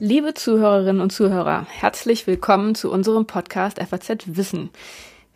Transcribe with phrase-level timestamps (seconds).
[0.00, 4.70] Liebe Zuhörerinnen und Zuhörer, herzlich willkommen zu unserem Podcast FAZ Wissen.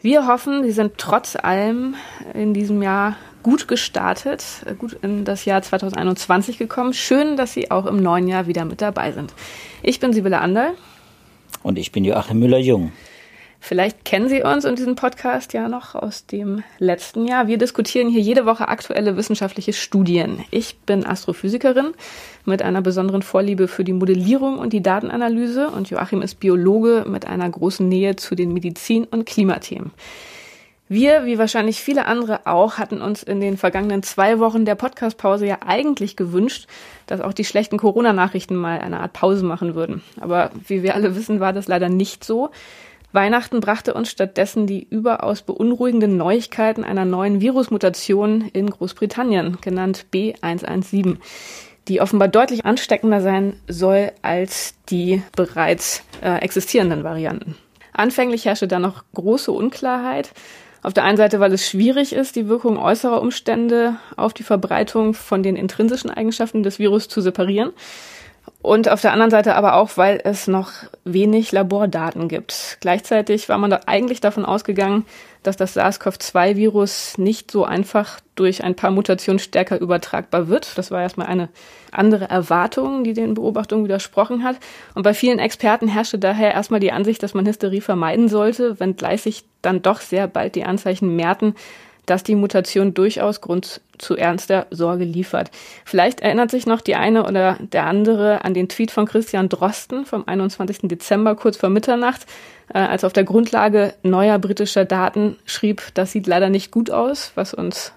[0.00, 1.94] Wir hoffen, Sie sind trotz allem
[2.34, 4.44] in diesem Jahr gut gestartet,
[4.78, 6.92] gut in das Jahr 2021 gekommen.
[6.92, 9.34] Schön, dass Sie auch im neuen Jahr wieder mit dabei sind.
[9.82, 10.72] Ich bin Sibylle Anderl.
[11.62, 12.92] Und ich bin Joachim Müller-Jung.
[13.64, 17.46] Vielleicht kennen Sie uns und diesen Podcast ja noch aus dem letzten Jahr.
[17.46, 20.44] Wir diskutieren hier jede Woche aktuelle wissenschaftliche Studien.
[20.50, 21.94] Ich bin Astrophysikerin
[22.44, 27.28] mit einer besonderen Vorliebe für die Modellierung und die Datenanalyse und Joachim ist Biologe mit
[27.28, 29.92] einer großen Nähe zu den Medizin- und Klimathemen.
[30.88, 35.46] Wir, wie wahrscheinlich viele andere auch, hatten uns in den vergangenen zwei Wochen der Podcastpause
[35.46, 36.66] ja eigentlich gewünscht,
[37.06, 40.02] dass auch die schlechten Corona-Nachrichten mal eine Art Pause machen würden.
[40.20, 42.50] Aber wie wir alle wissen, war das leider nicht so.
[43.12, 51.18] Weihnachten brachte uns stattdessen die überaus beunruhigenden Neuigkeiten einer neuen Virusmutation in Großbritannien, genannt B117,
[51.88, 57.56] die offenbar deutlich ansteckender sein soll als die bereits äh, existierenden Varianten.
[57.92, 60.32] Anfänglich herrschte da noch große Unklarheit.
[60.82, 65.14] Auf der einen Seite, weil es schwierig ist, die Wirkung äußerer Umstände auf die Verbreitung
[65.14, 67.72] von den intrinsischen Eigenschaften des Virus zu separieren.
[68.62, 70.70] Und auf der anderen Seite aber auch, weil es noch
[71.04, 72.78] wenig Labordaten gibt.
[72.80, 75.04] Gleichzeitig war man da eigentlich davon ausgegangen,
[75.42, 80.78] dass das SARS-CoV-2-Virus nicht so einfach durch ein paar Mutationen stärker übertragbar wird.
[80.78, 81.48] Das war erstmal eine
[81.90, 84.58] andere Erwartung, die den Beobachtungen widersprochen hat.
[84.94, 89.22] Und bei vielen Experten herrschte daher erstmal die Ansicht, dass man Hysterie vermeiden sollte, wenngleich
[89.22, 91.56] sich dann doch sehr bald die Anzeichen mehrten,
[92.06, 95.50] dass die Mutation durchaus Grund zu ernster Sorge liefert.
[95.84, 100.04] Vielleicht erinnert sich noch die eine oder der andere an den Tweet von Christian Drosten
[100.04, 100.80] vom 21.
[100.82, 102.26] Dezember kurz vor Mitternacht,
[102.74, 107.32] äh, als auf der Grundlage neuer britischer Daten schrieb, das sieht leider nicht gut aus,
[107.34, 107.92] was uns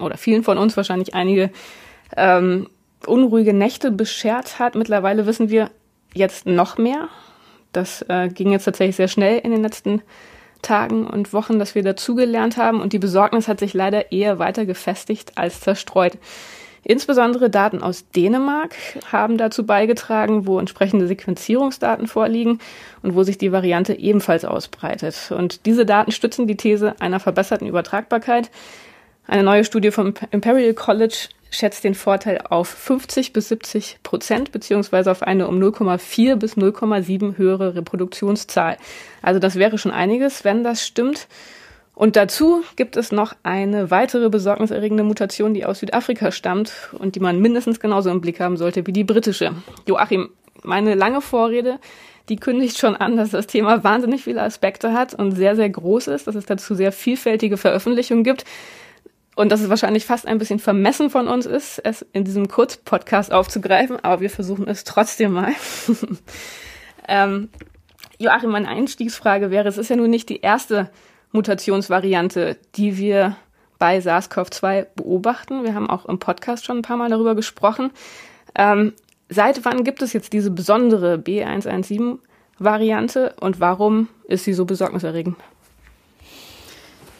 [0.00, 1.50] oder vielen von uns wahrscheinlich einige
[2.16, 2.68] ähm,
[3.06, 4.74] unruhige Nächte beschert hat.
[4.74, 5.70] Mittlerweile wissen wir
[6.12, 7.08] jetzt noch mehr.
[7.72, 10.02] Das äh, ging jetzt tatsächlich sehr schnell in den letzten
[10.62, 14.66] Tagen und Wochen, dass wir dazugelernt haben und die Besorgnis hat sich leider eher weiter
[14.66, 16.18] gefestigt als zerstreut.
[16.88, 18.76] Insbesondere Daten aus Dänemark
[19.10, 22.60] haben dazu beigetragen, wo entsprechende Sequenzierungsdaten vorliegen
[23.02, 25.32] und wo sich die Variante ebenfalls ausbreitet.
[25.36, 28.52] Und diese Daten stützen die These einer verbesserten Übertragbarkeit.
[29.26, 35.10] Eine neue Studie vom Imperial College schätzt den Vorteil auf 50 bis 70 Prozent beziehungsweise
[35.10, 38.76] auf eine um 0,4 bis 0,7 höhere Reproduktionszahl.
[39.22, 41.28] Also das wäre schon einiges, wenn das stimmt.
[41.94, 47.20] Und dazu gibt es noch eine weitere besorgniserregende Mutation, die aus Südafrika stammt und die
[47.20, 49.52] man mindestens genauso im Blick haben sollte wie die britische.
[49.86, 50.28] Joachim,
[50.62, 51.78] meine lange Vorrede,
[52.28, 56.08] die kündigt schon an, dass das Thema wahnsinnig viele Aspekte hat und sehr, sehr groß
[56.08, 58.44] ist, dass es dazu sehr vielfältige Veröffentlichungen gibt
[59.36, 63.32] und dass es wahrscheinlich fast ein bisschen vermessen von uns ist, es in diesem Kurzpodcast
[63.32, 65.52] aufzugreifen, aber wir versuchen es trotzdem mal.
[67.08, 67.50] ähm,
[68.18, 70.90] Joachim, meine Einstiegsfrage wäre, es ist ja nun nicht die erste
[71.32, 73.36] Mutationsvariante, die wir
[73.78, 75.64] bei SARS-CoV-2 beobachten.
[75.64, 77.90] Wir haben auch im Podcast schon ein paar Mal darüber gesprochen.
[78.54, 78.94] Ähm,
[79.28, 85.36] seit wann gibt es jetzt diese besondere B117-Variante und warum ist sie so besorgniserregend?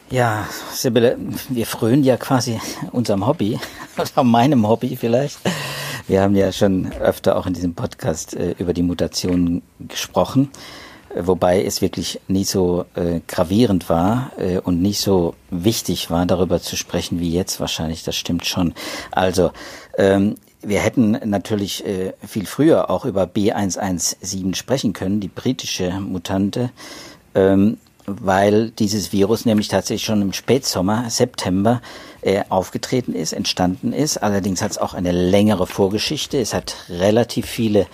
[0.09, 1.17] Ja, Sibylle,
[1.49, 2.61] wir frönen ja quasi
[2.93, 3.59] unserem Hobby
[3.97, 5.37] oder meinem Hobby vielleicht.
[6.07, 10.49] Wir haben ja schon öfter auch in diesem Podcast äh, über die Mutationen gesprochen,
[11.13, 16.25] äh, wobei es wirklich nie so äh, gravierend war äh, und nicht so wichtig war,
[16.25, 18.05] darüber zu sprechen wie jetzt wahrscheinlich.
[18.05, 18.73] Das stimmt schon.
[19.11, 19.51] Also
[19.97, 26.71] ähm, wir hätten natürlich äh, viel früher auch über B117 sprechen können, die britische Mutante.
[27.35, 31.81] Ähm, weil dieses Virus nämlich tatsächlich schon im Spätsommer, September,
[32.21, 34.17] äh, aufgetreten ist, entstanden ist.
[34.17, 36.39] Allerdings hat es auch eine längere Vorgeschichte.
[36.39, 37.85] Es hat relativ viele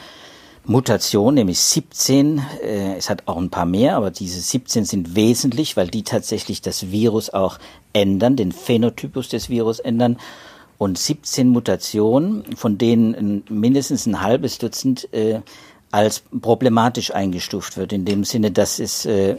[0.66, 2.42] Mutationen, nämlich 17.
[2.62, 6.62] Äh, es hat auch ein paar mehr, aber diese 17 sind wesentlich, weil die tatsächlich
[6.62, 7.58] das Virus auch
[7.92, 10.18] ändern, den Phänotypus des Virus ändern.
[10.78, 15.42] Und 17 Mutationen, von denen mindestens ein halbes Dutzend äh,
[15.94, 19.36] als problematisch eingestuft wird, in dem Sinne, dass es äh,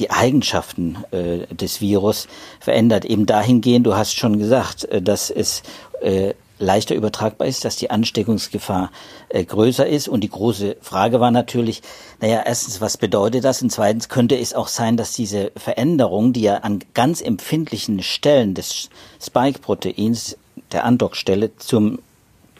[0.00, 2.26] die Eigenschaften äh, des Virus
[2.58, 3.04] verändert.
[3.04, 5.62] Eben dahingehend, du hast schon gesagt, äh, dass es
[6.00, 8.90] äh, leichter übertragbar ist, dass die Ansteckungsgefahr
[9.28, 10.08] äh, größer ist.
[10.08, 11.82] Und die große Frage war natürlich,
[12.20, 13.62] naja, erstens, was bedeutet das?
[13.62, 18.54] Und zweitens könnte es auch sein, dass diese Veränderung, die ja an ganz empfindlichen Stellen
[18.54, 18.90] des
[19.20, 20.36] Spike-Proteins,
[20.72, 22.00] der Andockstelle zum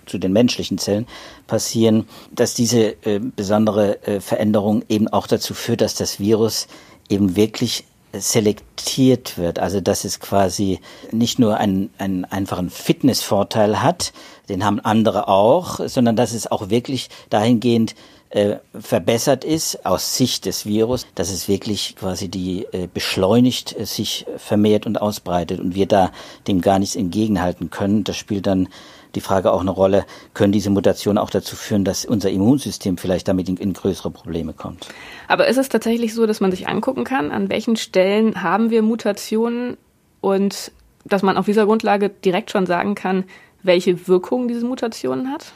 [0.06, 1.06] zu den menschlichen Zellen
[1.46, 6.66] passieren, dass diese äh, besondere äh, Veränderung eben auch dazu führt, dass das Virus
[7.08, 14.12] eben wirklich selektiert wird, also dass es quasi nicht nur einen, einen einfachen Fitnessvorteil hat,
[14.49, 17.94] den haben andere auch, sondern dass es auch wirklich dahingehend
[18.32, 23.84] äh, verbessert ist aus Sicht des Virus, dass es wirklich quasi die äh, beschleunigt äh,
[23.84, 26.12] sich vermehrt und ausbreitet und wir da
[26.48, 28.05] dem gar nichts entgegenhalten können.
[28.05, 28.69] Das spielt dann
[29.14, 30.05] die Frage auch eine Rolle,
[30.35, 34.53] können diese Mutationen auch dazu führen, dass unser Immunsystem vielleicht damit in, in, größere Probleme
[34.53, 34.88] kommt.
[35.29, 38.82] Aber ist es tatsächlich so, dass man sich angucken kann, an welchen Stellen haben wir
[38.82, 39.76] Mutationen
[40.20, 40.73] und
[41.05, 43.25] dass man auf dieser Grundlage direkt schon sagen kann,
[43.62, 45.53] welche Wirkung diese Mutationen hat?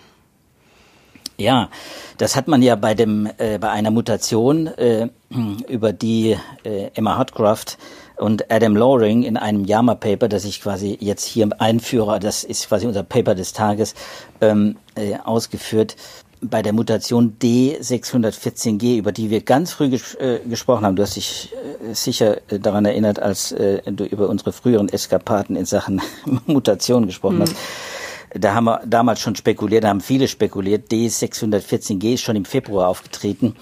[1.38, 1.68] Ja,
[2.16, 5.08] das hat man ja bei dem äh, bei einer Mutation äh,
[5.68, 7.76] über die äh, Emma Hotcroft
[8.16, 12.86] und Adam Loring in einem JAMA-Paper, das ich quasi jetzt hier einführe, das ist quasi
[12.86, 13.94] unser Paper des Tages,
[14.40, 15.96] ähm, äh, ausgeführt,
[16.40, 20.96] bei der Mutation D614G, über die wir ganz früh ges äh, gesprochen haben.
[20.96, 25.56] Du hast dich äh, sicher äh, daran erinnert, als äh, du über unsere früheren Eskapaden
[25.56, 26.00] in Sachen
[26.46, 27.42] Mutation gesprochen mhm.
[27.42, 27.56] hast.
[28.38, 30.90] Da haben wir damals schon spekuliert, da haben viele spekuliert.
[30.90, 33.54] D614G ist schon im Februar aufgetreten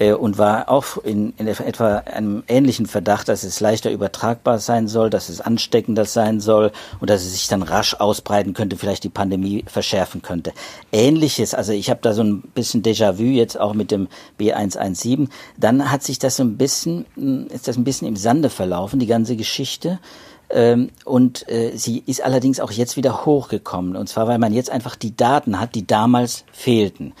[0.00, 4.88] äh, und war auch in, in etwa einem ähnlichen Verdacht, dass es leichter übertragbar sein
[4.88, 9.04] soll, dass es ansteckender sein soll und dass es sich dann rasch ausbreiten könnte, vielleicht
[9.04, 10.52] die Pandemie verschärfen könnte.
[10.90, 14.08] Ähnliches, also ich habe da so ein bisschen Déjà-vu jetzt auch mit dem
[14.40, 15.28] B117.
[15.56, 18.98] Dann hat sich das so ein bisschen, hm, ist das ein bisschen im Sande verlaufen,
[18.98, 20.00] die ganze Geschichte.
[20.50, 23.96] Ähm, und äh, sie ist allerdings auch jetzt wieder hochgekommen.
[23.96, 27.14] Und zwar, weil man jetzt einfach die Daten hat, die damals fehlten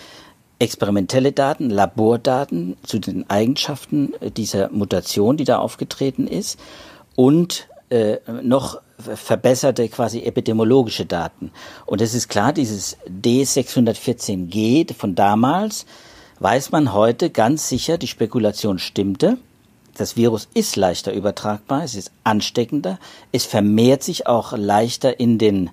[0.60, 6.60] experimentelle Daten, Labordaten zu den Eigenschaften äh, dieser Mutation, die da aufgetreten ist
[7.16, 11.50] und äh, noch verbesserte quasi epidemiologische Daten.
[11.86, 15.86] Und es ist klar, dieses D614G von damals
[16.38, 19.38] weiß man heute ganz sicher, die Spekulation stimmte.
[19.96, 22.98] Das Virus ist leichter übertragbar, es ist ansteckender,
[23.32, 25.70] es vermehrt sich auch leichter in den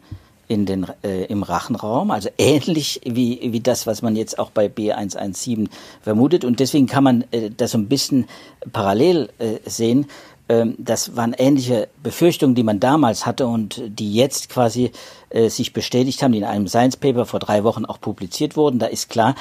[0.47, 4.67] in den, äh, im Rachenraum, also ähnlich wie, wie das, was man jetzt auch bei
[4.67, 5.67] B117
[6.01, 6.45] vermutet.
[6.45, 8.27] Und deswegen kann man äh, das so ein bisschen
[8.71, 10.07] parallel äh, sehen.
[10.49, 14.91] Ähm, das waren ähnliche Befürchtungen, die man damals hatte und die jetzt quasi
[15.29, 18.79] äh, sich bestätigt haben, die in einem Science Paper vor drei Wochen auch publiziert wurden.
[18.79, 19.35] Da ist klar,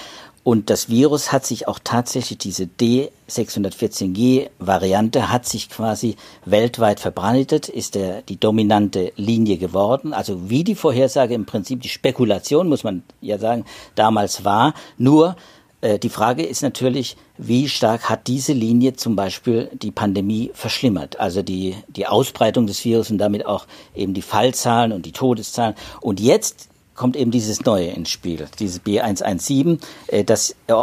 [0.47, 6.15] und das Virus hat sich auch tatsächlich, diese D614G-Variante hat sich quasi
[6.45, 10.13] weltweit verbreitet, ist der, die dominante Linie geworden.
[10.13, 13.65] Also wie die Vorhersage im Prinzip, die Spekulation, muss man ja sagen,
[13.97, 14.75] damals war.
[14.99, 15.35] Nur
[15.81, 21.19] äh, die Frage ist natürlich, wie stark hat diese Linie zum Beispiel die Pandemie verschlimmert?
[21.19, 23.67] Also die, die Ausbreitung des Virus und damit auch
[23.97, 25.75] eben die Fallzahlen und die Todeszahlen.
[26.01, 29.79] Und jetzt kommt eben dieses Neue ins Spiel, dieses B117,
[30.09, 30.75] äh, das äh,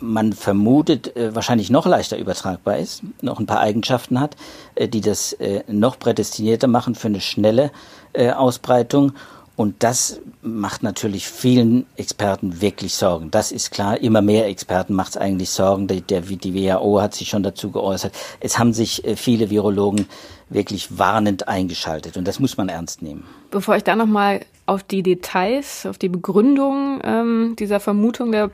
[0.00, 4.36] man vermutet äh, wahrscheinlich noch leichter übertragbar ist, noch ein paar Eigenschaften hat,
[4.74, 5.36] äh, die das
[5.68, 7.70] noch prädestinierter machen für eine schnelle
[8.14, 9.12] Ausbreitung.
[9.60, 13.30] Und das macht natürlich vielen Experten wirklich Sorgen.
[13.30, 14.00] Das ist klar.
[14.00, 15.86] Immer mehr Experten macht es eigentlich Sorgen.
[15.86, 18.14] Der, der, die WHO hat sich schon dazu geäußert.
[18.40, 20.06] Es haben sich äh, viele Virologen
[20.48, 22.16] wirklich warnend eingeschaltet.
[22.16, 23.24] Und das muss man ernst nehmen.
[23.50, 28.50] Bevor ich da nochmal auf die Details, auf die Begründung ähm, dieser Vermutung der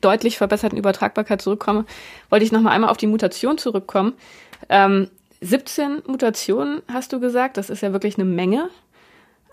[0.00, 1.84] deutlich verbesserten Übertragbarkeit zurückkomme,
[2.28, 4.14] wollte ich nochmal einmal auf die Mutation zurückkommen.
[4.68, 5.10] Ähm,
[5.42, 8.68] 17 Mutationen hast du gesagt, das ist ja wirklich eine Menge.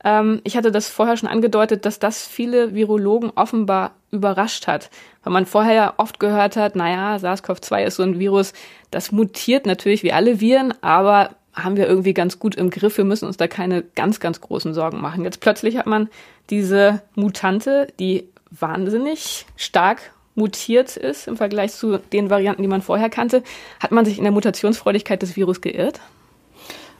[0.03, 4.89] Ähm, ich hatte das vorher schon angedeutet, dass das viele Virologen offenbar überrascht hat,
[5.23, 8.53] weil man vorher ja oft gehört hat, naja, SARS-CoV-2 ist so ein Virus,
[8.91, 12.97] das mutiert natürlich wie alle Viren, aber haben wir irgendwie ganz gut im Griff.
[12.97, 15.23] Wir müssen uns da keine ganz, ganz großen Sorgen machen.
[15.23, 16.09] Jetzt plötzlich hat man
[16.49, 23.09] diese Mutante, die wahnsinnig stark mutiert ist im Vergleich zu den Varianten, die man vorher
[23.09, 23.41] kannte.
[23.79, 25.99] Hat man sich in der Mutationsfreudigkeit des Virus geirrt?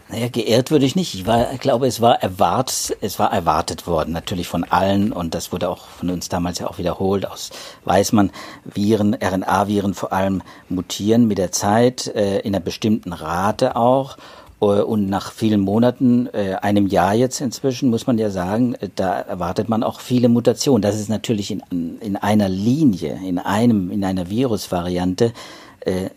[0.10, 1.16] Naja, geehrt würde ich nicht.
[1.16, 5.36] Ich, war, ich glaube, es war erwartet, es war erwartet worden, natürlich von allen, und
[5.36, 7.30] das wurde auch von uns damals ja auch wiederholt.
[7.30, 7.50] Aus
[7.84, 8.32] weiß man,
[8.64, 14.18] Viren, RNA-Viren vor allem mutieren mit der Zeit, äh, in einer bestimmten Rate auch.
[14.62, 18.90] Äh, und nach vielen Monaten, äh, einem Jahr jetzt inzwischen, muss man ja sagen, äh,
[18.96, 20.82] da erwartet man auch viele Mutationen.
[20.82, 25.34] Das ist natürlich in, in einer Linie, in einem, in einer Virusvariante,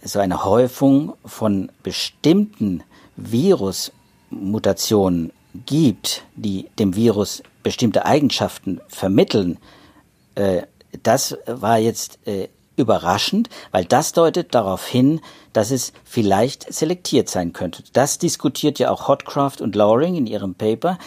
[0.03, 2.83] so eine Häufung von bestimmten
[3.21, 5.33] Virusmutationen
[5.67, 9.59] gibt, die dem Virus bestimmte Eigenschaften vermitteln.
[11.03, 12.19] Das war jetzt
[12.77, 15.21] überraschend, weil das deutet darauf hin,
[15.53, 17.83] dass es vielleicht selektiert sein könnte.
[17.93, 20.99] Das diskutiert ja auch Hotcraft und Loring in ihrem Paper.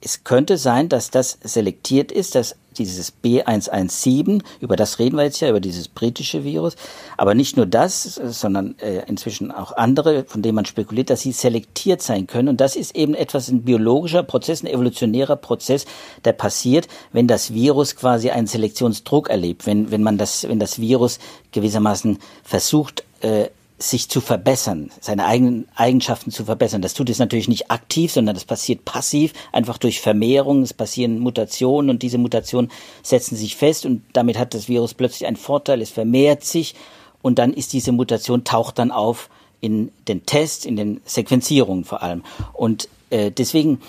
[0.00, 5.40] Es könnte sein, dass das selektiert ist, dass dieses B117, über das reden wir jetzt
[5.40, 6.76] ja, über dieses britische Virus,
[7.16, 11.32] aber nicht nur das, sondern äh, inzwischen auch andere, von denen man spekuliert, dass sie
[11.32, 12.48] selektiert sein können.
[12.48, 15.84] Und das ist eben etwas ein biologischer Prozess, ein evolutionärer Prozess,
[16.24, 20.80] der passiert, wenn das Virus quasi einen Selektionsdruck erlebt, wenn, wenn man das, wenn das
[20.80, 21.18] Virus
[21.52, 23.48] gewissermaßen versucht, äh,
[23.90, 26.82] sich zu verbessern, seine eigenen Eigenschaften zu verbessern.
[26.82, 30.62] Das tut es natürlich nicht aktiv, sondern das passiert passiv, einfach durch Vermehrung.
[30.62, 32.70] Es passieren Mutationen und diese Mutationen
[33.02, 35.82] setzen sich fest und damit hat das Virus plötzlich einen Vorteil.
[35.82, 36.74] Es vermehrt sich
[37.22, 39.28] und dann ist diese Mutation taucht dann auf
[39.60, 42.22] in den Tests, in den Sequenzierungen vor allem.
[42.52, 43.80] Und äh, deswegen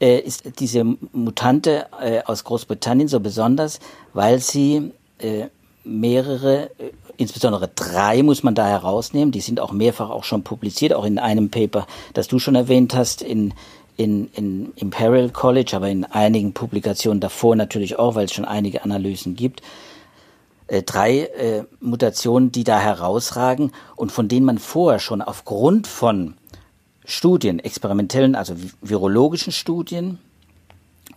[0.00, 3.80] äh, ist diese Mutante äh, aus Großbritannien so besonders,
[4.12, 5.46] weil sie äh,
[5.84, 9.32] mehrere äh, insbesondere drei muss man da herausnehmen.
[9.32, 12.94] Die sind auch mehrfach auch schon publiziert, auch in einem Paper, das du schon erwähnt
[12.94, 13.54] hast, in,
[13.96, 18.84] in, in Imperial College, aber in einigen Publikationen davor natürlich auch, weil es schon einige
[18.84, 19.62] Analysen gibt.
[20.66, 26.34] Äh, drei äh, Mutationen, die da herausragen und von denen man vorher schon aufgrund von
[27.04, 30.18] Studien, experimentellen, also virologischen Studien,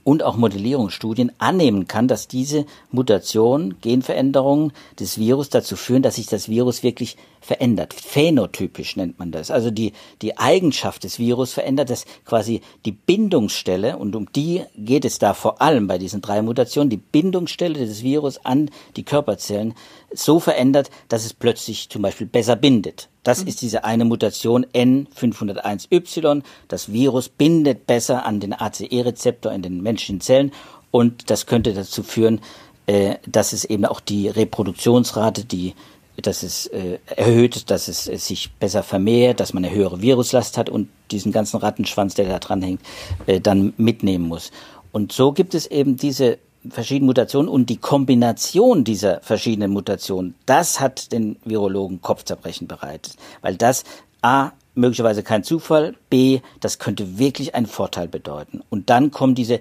[0.06, 6.28] und auch Modellierungsstudien annehmen kann, dass diese Mutation, Genveränderungen des Virus dazu führen, dass sich
[6.28, 7.94] das Virus wirklich verändert.
[7.96, 9.50] Phänotypisch nennt man das.
[9.50, 15.06] Also die, die Eigenschaft des Virus verändert, dass quasi die Bindungsstelle, und um die geht
[15.06, 19.74] es da vor allem bei diesen drei Mutationen, die Bindungsstelle des Virus an die Körperzellen
[20.14, 23.10] so verändert, dass es plötzlich zum Beispiel besser bindet.
[23.26, 23.48] Das mhm.
[23.50, 26.44] ist diese eine Mutation N501Y.
[26.70, 30.52] Das Virus bindet besser an den ACE-Rezeptor in den menschlichen Zellen
[30.92, 32.40] und das könnte dazu führen,
[32.86, 35.74] äh, dass es eben auch die Reproduktionsrate, die
[36.22, 40.58] dass es äh, erhöht, dass es, es sich besser vermehrt, dass man eine höhere Viruslast
[40.58, 42.82] hat und diesen ganzen Rattenschwanz, der da dran hängt,
[43.26, 44.52] äh, dann mitnehmen muss.
[44.94, 46.38] Und so gibt es eben diese
[46.70, 53.56] verschiedenen Mutationen und die Kombination dieser verschiedenen Mutationen, das hat den Virologen Kopfzerbrechen bereitet, weil
[53.56, 53.84] das
[54.22, 58.62] A möglicherweise kein Zufall, B das könnte wirklich einen Vorteil bedeuten.
[58.70, 59.60] Und dann kommen diese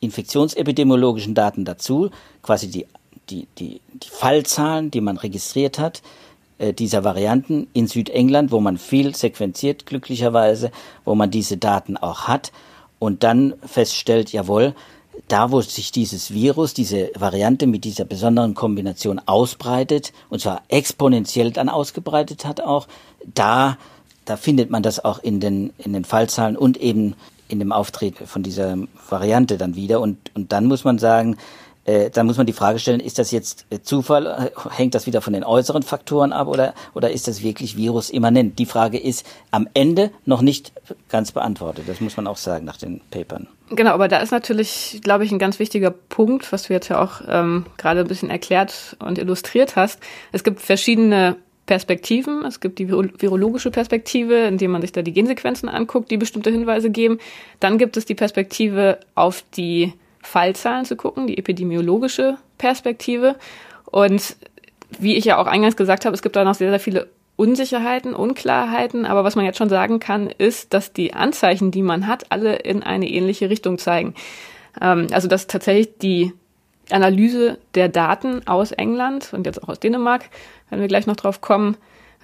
[0.00, 2.10] infektionsepidemiologischen Daten dazu,
[2.42, 2.86] quasi die
[3.30, 6.02] die, die, die Fallzahlen, die man registriert hat,
[6.58, 10.70] äh, dieser Varianten in Südengland, wo man viel sequenziert, glücklicherweise,
[11.04, 12.52] wo man diese Daten auch hat
[12.98, 14.74] und dann feststellt, jawohl,
[15.28, 21.50] da, wo sich dieses Virus, diese Variante mit dieser besonderen Kombination ausbreitet, und zwar exponentiell
[21.50, 22.86] dann ausgebreitet hat auch,
[23.34, 23.78] da,
[24.24, 27.14] da findet man das auch in den, in den Fallzahlen und eben
[27.48, 28.76] in dem Auftreten von dieser
[29.08, 30.00] Variante dann wieder.
[30.00, 31.36] Und, und dann muss man sagen,
[31.84, 35.20] äh, dann muss man die Frage stellen, ist das jetzt äh, Zufall, hängt das wieder
[35.20, 38.58] von den äußeren Faktoren ab oder, oder ist das wirklich virusimmanent?
[38.58, 40.72] Die Frage ist am Ende noch nicht
[41.08, 41.84] ganz beantwortet.
[41.86, 43.48] Das muss man auch sagen nach den Papern.
[43.70, 47.02] Genau, aber da ist natürlich, glaube ich, ein ganz wichtiger Punkt, was du jetzt ja
[47.02, 50.00] auch ähm, gerade ein bisschen erklärt und illustriert hast.
[50.32, 51.36] Es gibt verschiedene
[51.66, 52.44] Perspektiven.
[52.44, 56.90] Es gibt die virologische Perspektive, indem man sich da die Gensequenzen anguckt, die bestimmte Hinweise
[56.90, 57.18] geben.
[57.58, 63.36] Dann gibt es die Perspektive auf die Fallzahlen zu gucken, die epidemiologische Perspektive.
[63.90, 64.36] Und
[64.98, 68.14] wie ich ja auch eingangs gesagt habe, es gibt da noch sehr, sehr viele Unsicherheiten,
[68.14, 72.30] Unklarheiten, aber was man jetzt schon sagen kann, ist, dass die Anzeichen, die man hat,
[72.30, 74.14] alle in eine ähnliche Richtung zeigen.
[74.80, 76.32] Ähm, also dass tatsächlich die
[76.90, 80.26] Analyse der Daten aus England und jetzt auch aus Dänemark,
[80.70, 81.76] wenn wir gleich noch drauf kommen,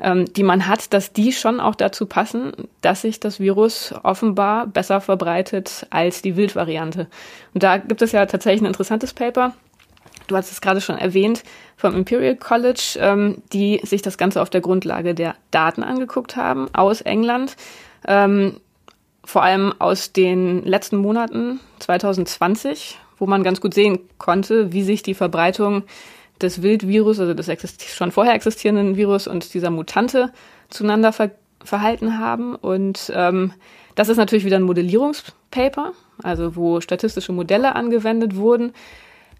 [0.02, 4.66] ähm, die man hat, dass die schon auch dazu passen, dass sich das Virus offenbar
[4.66, 7.08] besser verbreitet als die Wildvariante.
[7.54, 9.54] Und da gibt es ja tatsächlich ein interessantes Paper.
[10.26, 11.42] Du hast es gerade schon erwähnt
[11.76, 16.68] vom Imperial College, ähm, die sich das Ganze auf der Grundlage der Daten angeguckt haben
[16.72, 17.56] aus England.
[18.06, 18.60] Ähm,
[19.24, 25.02] vor allem aus den letzten Monaten 2020, wo man ganz gut sehen konnte, wie sich
[25.02, 25.84] die Verbreitung
[26.42, 27.48] des Wildvirus, also des
[27.94, 30.32] schon vorher existierenden Virus und dieser Mutante
[30.68, 31.30] zueinander ver
[31.62, 32.54] verhalten haben.
[32.54, 33.52] Und ähm,
[33.94, 35.92] das ist natürlich wieder ein Modellierungspaper,
[36.22, 38.72] also wo statistische Modelle angewendet wurden,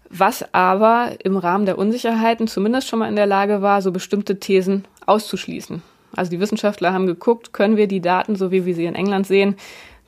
[0.09, 4.39] was aber im Rahmen der Unsicherheiten zumindest schon mal in der Lage war, so bestimmte
[4.39, 5.81] Thesen auszuschließen.
[6.15, 9.25] Also die Wissenschaftler haben geguckt, können wir die Daten, so wie wir sie in England
[9.25, 9.55] sehen,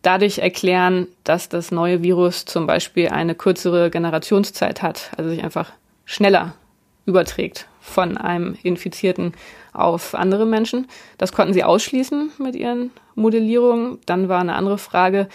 [0.02, 5.72] dadurch erklären, dass das neue Virus zum Beispiel eine kürzere Generationszeit hat, also sich einfach
[6.06, 6.54] schneller
[7.06, 9.34] überträgt von einem Infizierten
[9.74, 10.88] auf andere Menschen.
[11.18, 14.00] Das konnten sie ausschließen mit ihren Modellierungen.
[14.06, 15.28] Dann war eine andere Frage,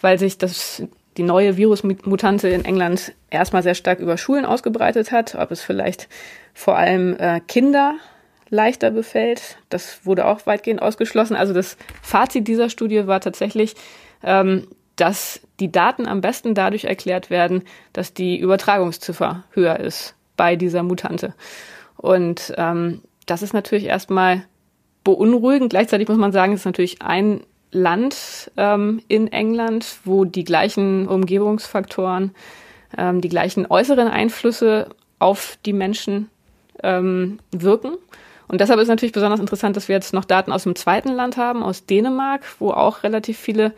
[0.00, 0.82] weil sich das,
[1.16, 6.08] die neue Virusmutante in England erstmal sehr stark über Schulen ausgebreitet hat, ob es vielleicht
[6.54, 7.96] vor allem äh, Kinder
[8.50, 9.58] leichter befällt.
[9.68, 11.36] Das wurde auch weitgehend ausgeschlossen.
[11.36, 13.74] Also das Fazit dieser Studie war tatsächlich,
[14.22, 20.56] ähm, dass die Daten am besten dadurch erklärt werden, dass die Übertragungsziffer höher ist bei
[20.56, 21.34] dieser Mutante.
[21.98, 24.44] Und ähm, das ist natürlich erstmal
[25.04, 25.68] beunruhigend.
[25.68, 31.06] Gleichzeitig muss man sagen, es ist natürlich ein Land ähm, in England, wo die gleichen
[31.06, 32.30] Umgebungsfaktoren,
[32.96, 36.30] ähm, die gleichen äußeren Einflüsse auf die Menschen
[36.82, 37.92] ähm, wirken.
[38.46, 41.36] Und deshalb ist natürlich besonders interessant, dass wir jetzt noch Daten aus dem zweiten Land
[41.36, 43.74] haben, aus Dänemark, wo auch relativ viele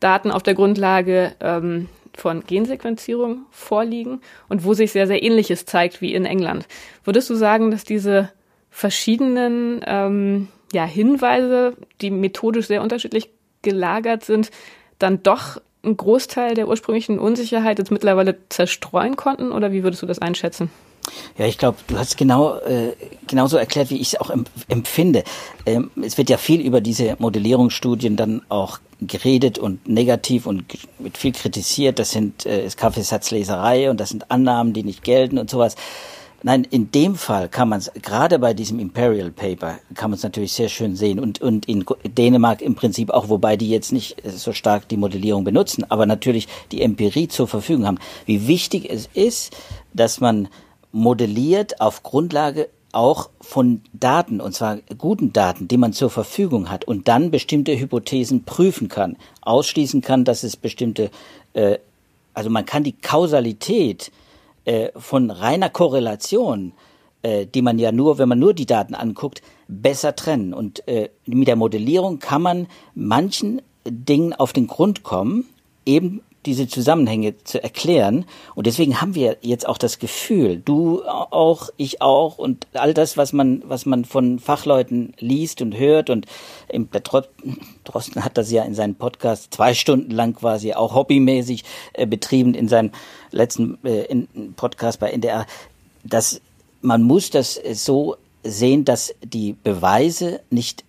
[0.00, 6.00] Daten auf der Grundlage ähm, von Gensequenzierung vorliegen und wo sich sehr, sehr ähnliches zeigt
[6.00, 6.66] wie in England.
[7.04, 8.30] Würdest du sagen, dass diese
[8.70, 13.30] verschiedenen ähm, ja, Hinweise, die methodisch sehr unterschiedlich
[13.62, 14.50] gelagert sind,
[14.98, 19.52] dann doch einen Großteil der ursprünglichen Unsicherheit jetzt mittlerweile zerstreuen konnten?
[19.52, 20.70] Oder wie würdest du das einschätzen?
[21.38, 22.92] Ja, ich glaube, du hast genau äh,
[23.26, 24.30] genauso erklärt, wie ich es auch
[24.68, 25.24] empfinde.
[25.64, 30.64] Ähm, es wird ja viel über diese Modellierungsstudien dann auch geredet und negativ und
[30.98, 31.98] wird viel kritisiert.
[31.98, 35.76] Das sind äh, ist Kaffeesatzleserei und das sind Annahmen, die nicht gelten und sowas.
[36.42, 40.22] Nein, in dem Fall kann man es, gerade bei diesem Imperial Paper, kann man es
[40.22, 44.22] natürlich sehr schön sehen und, und in Dänemark im Prinzip auch, wobei die jetzt nicht
[44.24, 49.08] so stark die Modellierung benutzen, aber natürlich die Empirie zur Verfügung haben, wie wichtig es
[49.14, 49.56] ist,
[49.92, 50.48] dass man
[50.96, 56.86] modelliert auf Grundlage auch von Daten, und zwar guten Daten, die man zur Verfügung hat
[56.86, 61.10] und dann bestimmte Hypothesen prüfen kann, ausschließen kann, dass es bestimmte,
[61.52, 61.76] äh,
[62.32, 64.10] also man kann die Kausalität
[64.64, 66.72] äh, von reiner Korrelation,
[67.20, 70.54] äh, die man ja nur, wenn man nur die Daten anguckt, besser trennen.
[70.54, 75.46] Und äh, mit der Modellierung kann man manchen Dingen auf den Grund kommen,
[75.84, 78.24] eben diese Zusammenhänge zu erklären.
[78.54, 83.16] Und deswegen haben wir jetzt auch das Gefühl, du auch, ich auch und all das,
[83.16, 86.26] was man, was man von Fachleuten liest und hört und
[86.72, 92.06] der Drosten hat das ja in seinem Podcast zwei Stunden lang quasi auch hobbymäßig äh,
[92.06, 92.92] betrieben in seinem
[93.30, 94.14] letzten äh,
[94.56, 95.46] Podcast bei NDR,
[96.04, 96.40] dass
[96.80, 100.84] man muss das so sehen, dass die Beweise nicht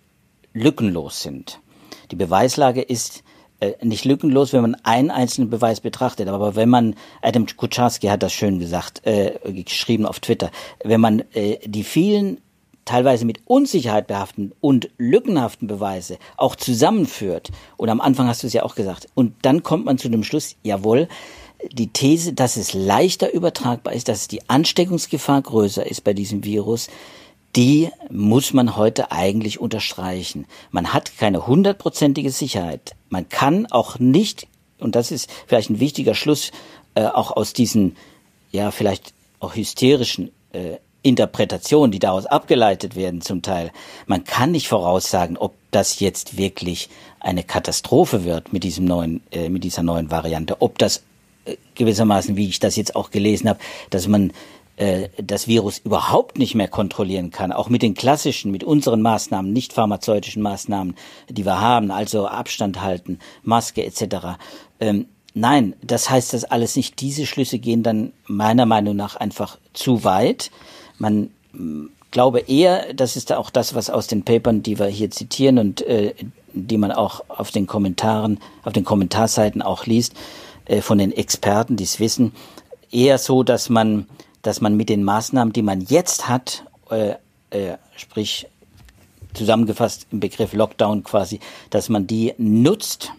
[0.53, 1.59] lückenlos sind.
[2.11, 3.23] Die Beweislage ist
[3.59, 6.27] äh, nicht lückenlos, wenn man einen einzelnen Beweis betrachtet.
[6.27, 10.51] Aber wenn man, Adam Kucharski hat das schön gesagt, äh, geschrieben auf Twitter,
[10.83, 12.39] wenn man äh, die vielen
[12.85, 18.53] teilweise mit Unsicherheit behafteten und lückenhaften Beweise auch zusammenführt, und am Anfang hast du es
[18.53, 21.07] ja auch gesagt, und dann kommt man zu dem Schluss, jawohl,
[21.71, 26.87] die These, dass es leichter übertragbar ist, dass die Ansteckungsgefahr größer ist bei diesem Virus,
[27.55, 30.45] die muss man heute eigentlich unterstreichen.
[30.71, 32.95] Man hat keine hundertprozentige Sicherheit.
[33.09, 34.47] Man kann auch nicht,
[34.79, 36.51] und das ist vielleicht ein wichtiger Schluss,
[36.95, 37.95] äh, auch aus diesen,
[38.51, 43.71] ja, vielleicht auch hysterischen äh, Interpretationen, die daraus abgeleitet werden zum Teil.
[44.07, 49.49] Man kann nicht voraussagen, ob das jetzt wirklich eine Katastrophe wird mit diesem neuen, äh,
[49.49, 51.03] mit dieser neuen Variante, ob das
[51.45, 54.33] äh, gewissermaßen, wie ich das jetzt auch gelesen habe, dass man
[54.77, 59.51] äh, das Virus überhaupt nicht mehr kontrollieren kann, auch mit den klassischen, mit unseren Maßnahmen,
[59.51, 60.95] nicht pharmazeutischen Maßnahmen,
[61.29, 64.37] die wir haben, also Abstand halten, Maske etc.
[64.79, 67.01] Ähm, nein, das heißt das alles nicht.
[67.01, 70.51] Diese Schlüsse gehen dann meiner Meinung nach einfach zu weit.
[70.99, 75.09] Man mm, glaube eher, das ist auch das, was aus den Papern, die wir hier
[75.11, 76.13] zitieren und äh,
[76.53, 80.13] die man auch auf den Kommentaren, auf den Kommentarseiten auch liest,
[80.65, 82.33] äh, von den Experten, die es wissen,
[82.91, 84.07] eher so, dass man
[84.47, 87.15] dass man mit den Maßnahmen, die man jetzt hat, äh,
[87.49, 88.47] äh, sprich
[89.33, 93.11] zusammengefasst im Begriff Lockdown quasi, dass man die nutzt,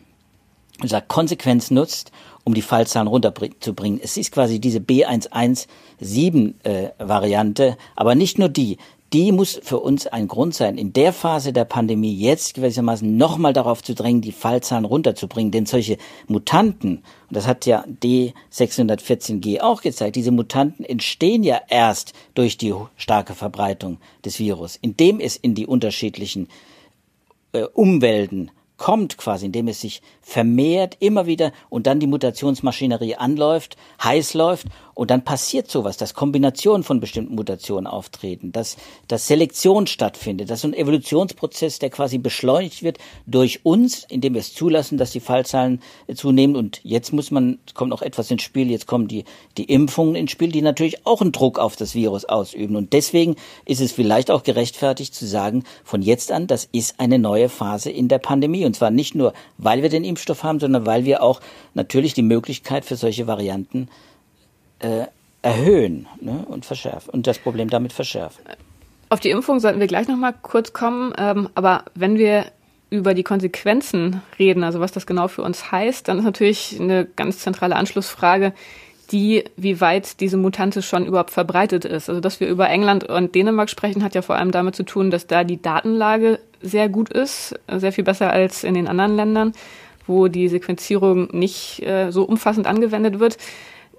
[0.83, 2.13] sagt Konsequenz nutzt,
[2.45, 4.01] um die Fallzahlen runterzubringen.
[4.03, 8.79] Es ist quasi diese B117-Variante, äh, aber nicht nur die
[9.13, 13.53] die muss für uns ein Grund sein, in der Phase der Pandemie jetzt gewissermaßen nochmal
[13.53, 15.51] darauf zu drängen, die Fallzahlen runterzubringen.
[15.51, 22.13] Denn solche Mutanten, und das hat ja D614G auch gezeigt, diese Mutanten entstehen ja erst
[22.35, 26.49] durch die starke Verbreitung des Virus, indem es in die unterschiedlichen
[27.53, 33.77] äh, Umwelten kommt quasi, indem es sich vermehrt immer wieder und dann die Mutationsmaschinerie anläuft,
[34.03, 39.87] heiß läuft und dann passiert sowas, dass Kombinationen von bestimmten Mutationen auftreten, dass, dass Selektion
[39.87, 44.99] stattfindet, dass so ein Evolutionsprozess, der quasi beschleunigt wird durch uns, indem wir es zulassen,
[44.99, 45.81] dass die Fallzahlen
[46.13, 46.57] zunehmen.
[46.57, 49.25] Und jetzt muss man, kommt noch etwas ins Spiel, jetzt kommen die,
[49.57, 52.75] die Impfungen ins Spiel, die natürlich auch einen Druck auf das Virus ausüben.
[52.75, 57.21] Und deswegen ist es vielleicht auch gerechtfertigt zu sagen, von jetzt an, das ist eine
[57.21, 58.65] neue Phase in der Pandemie.
[58.65, 61.41] Und zwar nicht nur, weil wir den Impfstoff haben, sondern weil wir auch
[61.75, 63.87] natürlich die Möglichkeit für solche Varianten
[64.81, 65.07] äh,
[65.43, 68.45] erhöhen ne, und verschärfen und das Problem damit verschärfen.
[69.11, 71.13] Auf die Impfung sollten wir gleich noch mal kurz kommen.
[71.17, 72.47] Ähm, aber wenn wir
[72.91, 77.05] über die Konsequenzen reden, also was das genau für uns heißt, dann ist natürlich eine
[77.05, 78.53] ganz zentrale Anschlussfrage,
[79.11, 82.09] die, wie weit diese Mutante schon überhaupt verbreitet ist.
[82.09, 85.11] Also, dass wir über England und Dänemark sprechen, hat ja vor allem damit zu tun,
[85.11, 89.53] dass da die Datenlage sehr gut ist, sehr viel besser als in den anderen Ländern,
[90.07, 93.39] wo die Sequenzierung nicht äh, so umfassend angewendet wird.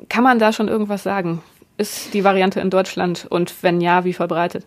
[0.08, 1.42] Kann man da schon irgendwas sagen?
[1.78, 4.66] Ist die Variante in Deutschland und wenn ja, wie verbreitet?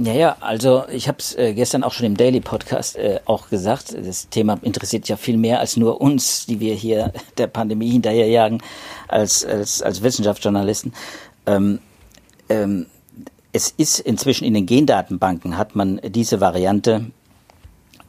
[0.00, 3.50] Ja, ja, also ich habe es äh, gestern auch schon im Daily Podcast äh, auch
[3.50, 3.96] gesagt.
[4.00, 8.62] Das Thema interessiert ja viel mehr als nur uns, die wir hier der Pandemie hinterherjagen,
[9.08, 10.92] als als als Wissenschaftsjournalisten.
[11.46, 11.80] Ähm,
[12.48, 12.86] ähm,
[13.52, 17.06] es ist inzwischen in den Gendatenbanken hat man diese Variante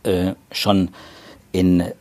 [0.03, 0.89] äh, schon
[1.51, 1.93] in äh,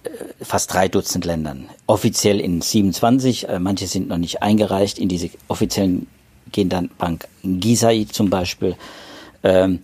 [0.43, 1.69] fast drei Dutzend Ländern.
[1.87, 6.07] Offiziell in 27, äh, manche sind noch nicht eingereicht in diese offiziellen
[6.53, 8.77] Gendatenbank GISAI zum Beispiel
[9.43, 9.81] ähm,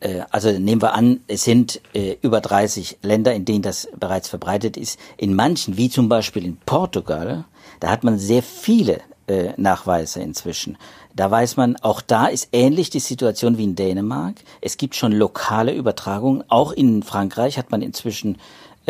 [0.00, 4.28] äh, also nehmen wir an, es sind äh, über 30 Länder, in denen das bereits
[4.28, 4.98] verbreitet ist.
[5.16, 7.44] In manchen, wie zum Beispiel in Portugal,
[7.78, 10.76] da hat man sehr viele äh, Nachweise inzwischen.
[11.14, 14.36] Da weiß man, auch da ist ähnlich die Situation wie in Dänemark.
[14.60, 16.44] Es gibt schon lokale Übertragungen.
[16.48, 18.38] Auch in Frankreich hat man inzwischen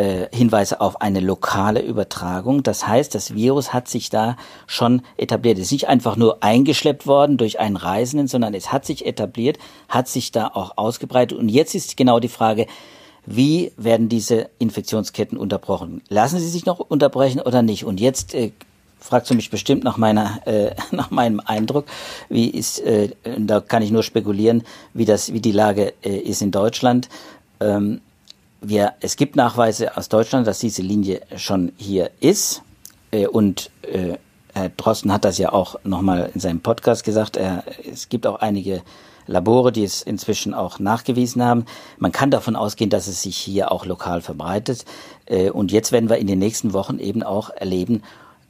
[0.01, 2.63] äh, Hinweise auf eine lokale Übertragung.
[2.63, 5.59] Das heißt, das Virus hat sich da schon etabliert.
[5.59, 9.59] Es ist nicht einfach nur eingeschleppt worden durch einen Reisenden, sondern es hat sich etabliert,
[9.91, 11.37] hat sich da auch ausgebreitet.
[11.37, 12.67] Und jetzt ist genau die Frage,
[13.27, 16.01] wie werden diese Infektionsketten unterbrochen?
[16.09, 17.85] Lassen sie sich noch unterbrechen oder nicht?
[17.85, 18.53] Und jetzt äh,
[19.01, 21.85] fragst du mich bestimmt nach meiner äh, nach meinem Eindruck
[22.31, 24.63] wie ist äh, da kann ich nur spekulieren
[24.95, 27.09] wie das wie die Lage äh, ist in Deutschland
[27.61, 28.01] ähm,
[28.61, 32.63] wir, es gibt Nachweise aus Deutschland, dass diese Linie schon hier ist.
[33.11, 34.15] Äh, und äh,
[34.53, 37.37] Herr Drosten hat das ja auch nochmal in seinem Podcast gesagt.
[37.37, 38.83] Er, es gibt auch einige
[39.27, 41.65] Labore, die es inzwischen auch nachgewiesen haben.
[41.99, 44.85] Man kann davon ausgehen, dass es sich hier auch lokal verbreitet.
[45.27, 48.03] Äh, und jetzt werden wir in den nächsten Wochen eben auch erleben,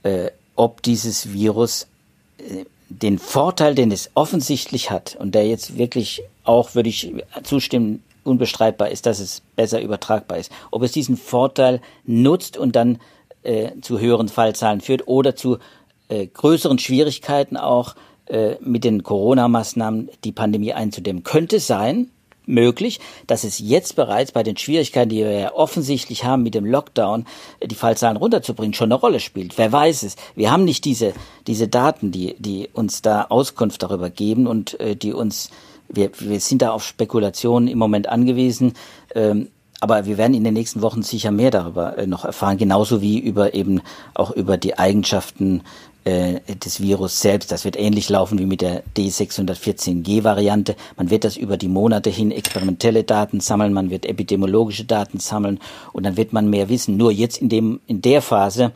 [0.03, 1.87] äh, ob dieses Virus
[2.39, 7.13] äh, den Vorteil, den es offensichtlich hat und der jetzt wirklich auch, würde ich
[7.45, 10.51] zustimmen, unbestreitbar ist, dass es besser übertragbar ist.
[10.71, 12.99] Ob es diesen Vorteil nutzt und dann
[13.43, 15.59] äh, zu höheren Fallzahlen führt oder zu
[16.09, 17.95] äh, größeren Schwierigkeiten auch
[18.27, 22.11] äh, mit den Corona-Maßnahmen die Pandemie einzudämmen, könnte sein,
[22.51, 26.67] möglich, dass es jetzt bereits bei den Schwierigkeiten, die wir ja offensichtlich haben mit dem
[26.67, 27.27] Lockdown,
[27.65, 29.57] die Fallzahlen runterzubringen, schon eine Rolle spielt.
[29.57, 30.17] Wer weiß es?
[30.35, 31.15] Wir haben nicht diese,
[31.47, 35.51] diese Daten, die, die uns da Auskunft darüber geben und äh, die uns
[35.93, 38.75] wir, wir sind da auf Spekulationen im Moment angewiesen.
[39.15, 39.49] Ähm,
[39.81, 43.19] aber wir werden in den nächsten Wochen sicher mehr darüber äh, noch erfahren, genauso wie
[43.19, 43.81] über eben
[44.15, 45.63] auch über die Eigenschaften
[46.05, 47.51] äh, des Virus selbst.
[47.51, 50.77] Das wird ähnlich laufen wie mit der D614G-Variante.
[50.97, 55.59] Man wird das über die Monate hin experimentelle Daten sammeln, man wird epidemiologische Daten sammeln
[55.93, 56.97] und dann wird man mehr wissen.
[56.97, 58.73] Nur jetzt in dem in der Phase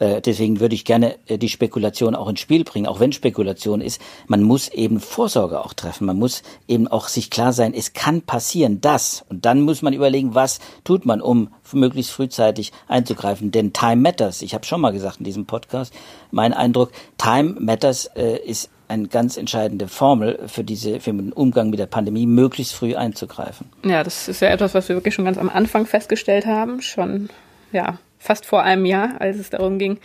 [0.00, 4.00] deswegen würde ich gerne äh, die Spekulation auch ins Spiel bringen, auch wenn Spekulation ist.
[4.26, 6.06] Man muss eben Vorsorge auch treffen.
[6.06, 9.24] Man muss eben auch sich klar sein, es kann passieren, das.
[9.28, 13.50] Und dann muss man überlegen, was tut man, um möglichst frühzeitig einzugreifen.
[13.50, 14.42] Denn Time Matters.
[14.42, 15.92] Ich habe schon mal gesagt in diesem Podcast,
[16.30, 21.70] mein Eindruck, Time Matters äh, ist eine ganz entscheidende Formel für diese, für den Umgang
[21.70, 23.66] mit der Pandemie, möglichst früh einzugreifen.
[23.84, 27.28] Ja, das ist ja etwas, was wir wirklich schon ganz am Anfang festgestellt haben, schon,
[27.72, 29.98] ja, fast vor einem Jahr, als es darum ging,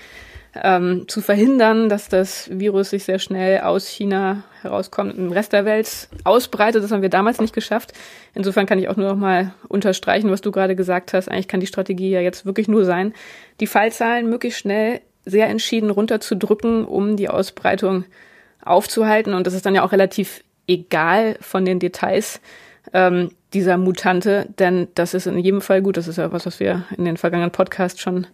[0.54, 5.54] ähm, zu verhindern, dass das Virus sich sehr schnell aus China herauskommt und im Rest
[5.54, 6.84] der Welt ausbreitet.
[6.84, 7.94] Das haben wir damals nicht geschafft.
[8.34, 11.30] Insofern kann ich auch nur noch mal unterstreichen, was du gerade gesagt hast.
[11.30, 13.14] Eigentlich kann die Strategie ja jetzt wirklich nur sein,
[13.60, 18.06] die Fallzahlen möglichst schnell sehr entschieden runterzudrücken, um die Ausbreitung
[18.64, 19.34] aufzuhalten.
[19.34, 22.42] Und das ist dann ja auch relativ egal von den Details,
[22.94, 25.98] ähm, dieser Mutante, denn das ist in jedem Fall gut.
[25.98, 28.28] Das ist ja was, was wir in den vergangenen Podcasts schon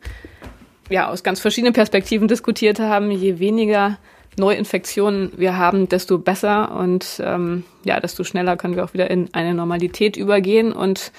[0.89, 3.11] ja aus ganz verschiedenen Perspektiven diskutiert haben.
[3.11, 3.97] Je weniger
[4.37, 9.33] Neuinfektionen wir haben, desto besser und ähm, ja, desto schneller können wir auch wieder in
[9.33, 11.11] eine Normalität übergehen und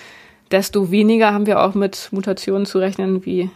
[0.53, 3.51] desto weniger haben wir auch mit Mutationen zu rechnen, wie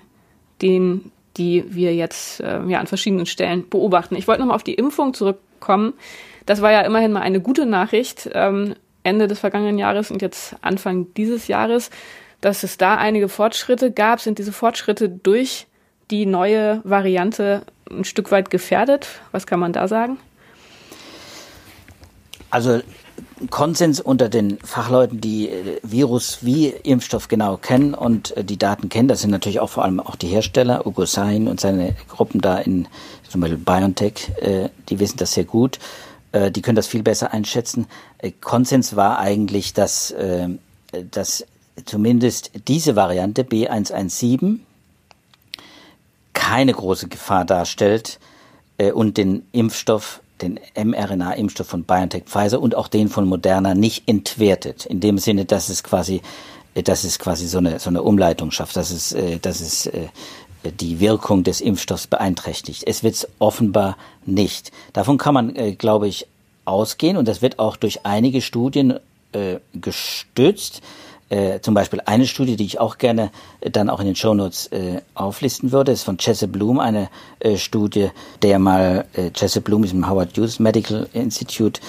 [0.61, 4.17] den, die wir jetzt äh, ja an verschiedenen Stellen beobachten.
[4.17, 5.95] Ich wollte nochmal auf die Impfung zurückkommen.
[6.45, 8.29] Das war ja immerhin mal eine gute Nachricht.
[8.35, 11.91] Ähm, Ende des vergangenen Jahres und jetzt Anfang dieses Jahres,
[12.41, 14.21] dass es da einige Fortschritte gab.
[14.21, 15.67] Sind diese Fortschritte durch
[16.11, 19.09] die neue Variante ein Stück weit gefährdet?
[19.33, 20.19] Was kann man da sagen?
[22.51, 22.81] Also
[23.51, 28.89] Konsens unter den Fachleuten, die äh, Virus wie Impfstoff genau kennen und äh, die Daten
[28.89, 32.41] kennen, das sind natürlich auch vor allem auch die Hersteller, Ugo Sain und seine Gruppen
[32.41, 32.89] da in
[33.29, 35.79] zum Beispiel BioNTech, äh, die wissen das sehr gut.
[36.35, 37.87] Die können das viel besser einschätzen.
[38.23, 40.49] Äh, Konsens war eigentlich, dass, äh,
[41.11, 41.45] dass
[41.85, 44.61] zumindest diese Variante B117
[46.33, 48.19] keine große Gefahr darstellt
[48.79, 54.09] äh, und den Impfstoff, den mRNA-Impfstoff von BioNTech Pfizer und auch den von Moderna nicht
[54.09, 54.87] entwertet.
[54.87, 56.23] In dem Sinne, dass es quasi,
[56.75, 59.89] dass es quasi so eine, so eine Umleitung schafft, dass es, dass es
[60.81, 62.83] die Wirkung des Impfstoffs beeinträchtigt.
[62.87, 64.73] Es wird es offenbar nicht.
[64.93, 66.27] Davon kann man, glaube ich,
[66.65, 68.99] ausgehen und das wird auch durch einige Studien
[69.33, 70.83] äh, gestützt.
[71.29, 74.67] Äh, zum Beispiel eine Studie, die ich auch gerne äh, dann auch in den Shownotes
[74.67, 77.09] äh, auflisten würde, ist von Jesse Bloom, eine
[77.41, 78.11] äh, Studie,
[78.43, 81.81] der mal, äh, Jesse Bloom ist im Howard Hughes Medical Institute,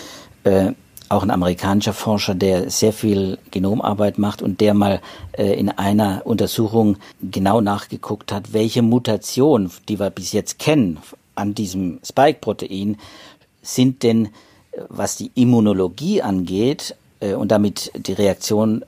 [0.46, 0.72] äh,
[1.10, 5.02] auch ein amerikanischer Forscher, der sehr viel Genomarbeit macht und der mal
[5.34, 11.00] äh, in einer Untersuchung genau nachgeguckt hat, welche Mutation, die wir bis jetzt kennen,
[11.36, 12.98] an diesem Spike-Protein,
[13.62, 14.30] sind denn,
[14.90, 18.84] was die Immunologie angeht, äh, und damit die Reaktion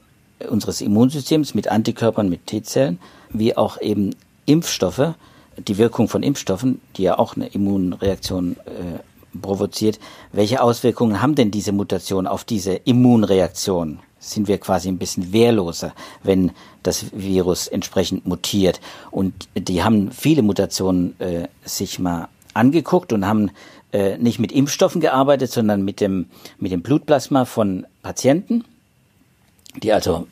[0.49, 5.13] unseres Immunsystems mit Antikörpern, mit T-Zellen, wie auch eben Impfstoffe,
[5.57, 9.99] die Wirkung von Impfstoffen, die ja auch eine Immunreaktion äh, provoziert.
[10.33, 13.99] Welche Auswirkungen haben denn diese Mutationen auf diese Immunreaktion?
[14.19, 15.93] Sind wir quasi ein bisschen wehrloser,
[16.23, 16.51] wenn
[16.83, 18.81] das Virus entsprechend mutiert?
[19.11, 23.51] Und die haben viele Mutationen äh, sich mal angeguckt und haben
[23.95, 26.27] äh, nicht mit Impfstoffen gearbeitet, sondern mit dem,
[26.59, 28.63] mit dem Blutplasma von Patienten
[29.81, 30.27] die also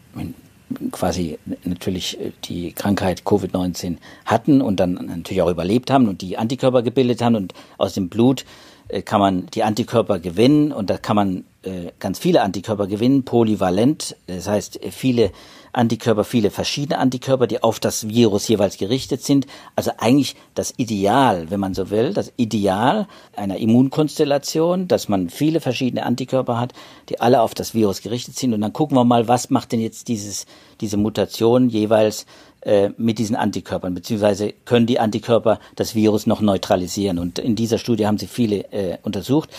[0.91, 6.37] quasi natürlich äh, die Krankheit Covid-19 hatten und dann natürlich auch überlebt haben und die
[6.37, 7.35] Antikörper gebildet haben.
[7.35, 8.45] Und aus dem Blut
[8.87, 10.71] äh, kann man die Antikörper gewinnen.
[10.71, 15.31] Und da kann man äh, ganz viele Antikörper gewinnen, polyvalent, das heißt viele
[15.73, 19.47] Antikörper, viele verschiedene Antikörper, die auf das Virus jeweils gerichtet sind.
[19.75, 25.59] Also eigentlich das Ideal, wenn man so will, das Ideal einer Immunkonstellation, dass man viele
[25.59, 26.73] verschiedene Antikörper hat,
[27.09, 28.53] die alle auf das Virus gerichtet sind.
[28.53, 30.45] Und dann gucken wir mal, was macht denn jetzt dieses,
[30.79, 32.25] diese Mutation jeweils
[32.61, 37.19] äh, mit diesen Antikörpern, beziehungsweise können die Antikörper das Virus noch neutralisieren.
[37.19, 39.49] Und in dieser Studie haben sie viele äh, untersucht,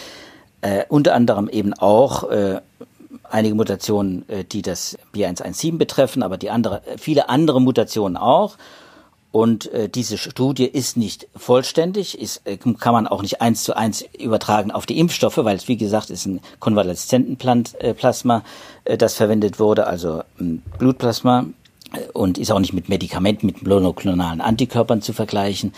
[0.63, 2.61] äh, unter anderem eben auch äh,
[3.23, 8.57] einige Mutationen, äh, die das B117 betreffen, aber die andere, viele andere Mutationen auch.
[9.35, 13.77] Und äh, diese Studie ist nicht vollständig, ist, äh, kann man auch nicht eins zu
[13.77, 18.45] eins übertragen auf die Impfstoffe, weil es wie gesagt ist ein Konvaleszentenplasma,
[18.85, 21.47] äh, das verwendet wurde, also ein Blutplasma
[21.95, 25.73] äh, und ist auch nicht mit Medikamenten, mit monoklonalen Antikörpern zu vergleichen.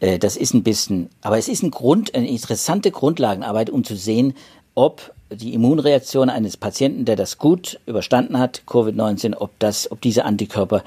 [0.00, 3.94] Äh, das ist ein bisschen, aber es ist ein Grund, eine interessante Grundlagenarbeit, um zu
[3.94, 4.34] sehen,
[4.74, 10.24] ob die Immunreaktion eines Patienten, der das gut überstanden hat, Covid-19, ob das, ob diese
[10.24, 10.82] Antikörper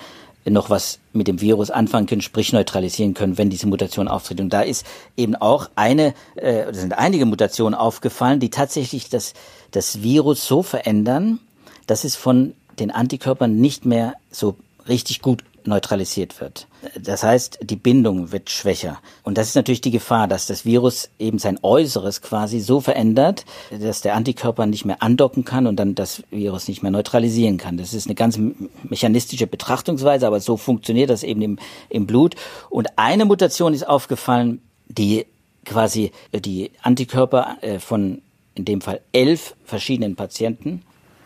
[0.46, 4.40] noch was mit dem Virus anfangen können, sprich neutralisieren können, wenn diese Mutation auftritt.
[4.40, 9.34] Und da ist eben auch eine, äh, sind einige Mutationen aufgefallen, die tatsächlich das,
[9.70, 11.40] das Virus so verändern,
[11.86, 14.56] dass es von den Antikörpern nicht mehr so
[14.88, 16.67] richtig gut neutralisiert wird.
[17.00, 19.00] Das heißt, die Bindung wird schwächer.
[19.24, 23.45] Und das ist natürlich die Gefahr, dass das Virus eben sein Äußeres quasi so verändert,
[23.69, 27.78] dass der Antikörper nicht mehr andocken kann und dann das Virus nicht mehr neutralisieren kann.
[27.78, 28.39] Das ist eine ganz
[28.84, 32.36] mechanistische Betrachtungsweise, aber so funktioniert das eben im, im Blut.
[32.69, 35.26] Und eine Mutation ist aufgefallen, die
[35.65, 38.21] quasi die Antikörper äh, von
[38.56, 40.82] in dem Fall elf verschiedenen Patienten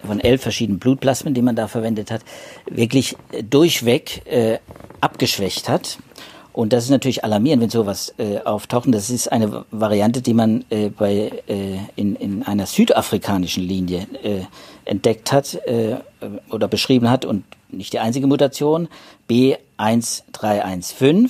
[0.05, 2.21] von elf verschiedenen Blutplasmen, die man da verwendet hat,
[2.69, 3.15] wirklich
[3.49, 4.59] durchweg äh,
[5.01, 5.97] abgeschwächt hat.
[6.55, 8.85] Und das ist natürlich alarmierend, wenn sowas äh, auftaucht.
[8.87, 14.43] Das ist eine Variante, die man äh, bei, äh, in, in einer südafrikanischen Linie äh,
[14.85, 15.97] entdeckt hat äh,
[16.49, 18.87] oder beschrieben hat und nicht die einzige Mutation.
[19.29, 21.29] B1315,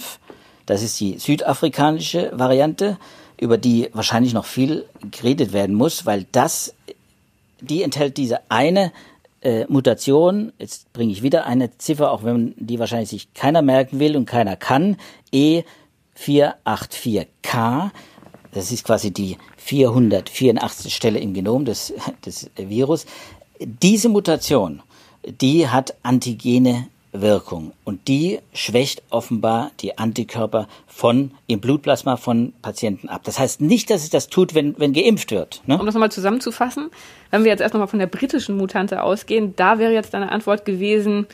[0.68, 3.00] das ist die südafrikanische Variante,
[3.40, 6.76] über die wahrscheinlich noch viel geredet werden muss, weil das
[7.66, 8.92] die enthält diese eine
[9.42, 14.00] äh, Mutation, jetzt bringe ich wieder eine Ziffer, auch wenn die wahrscheinlich sich keiner merken
[14.00, 14.98] will und keiner kann,
[15.34, 17.92] E484K,
[18.52, 20.96] das ist quasi die 484.
[20.96, 21.94] Stelle im Genom des,
[22.26, 23.06] des Virus.
[23.60, 24.82] Diese Mutation,
[25.26, 26.88] die hat Antigene
[27.22, 27.74] Wirkung.
[27.84, 33.22] Und die schwächt offenbar die Antikörper von im Blutplasma von Patienten ab.
[33.24, 35.62] Das heißt nicht, dass es das tut, wenn, wenn geimpft wird.
[35.66, 35.78] Ne?
[35.78, 36.90] Um das nochmal zusammenzufassen,
[37.32, 40.66] wenn wir jetzt erst nochmal von der britischen Mutante ausgehen, da wäre jetzt deine Antwort
[40.66, 41.28] gewesen,